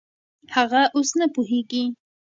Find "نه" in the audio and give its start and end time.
1.19-1.25